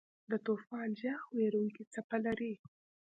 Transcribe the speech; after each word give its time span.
د 0.29 0.31
طوفان 0.45 0.87
ږغ 1.01 1.19
وېرونکې 1.35 1.83
څپه 1.93 2.17
لري. 2.25 2.53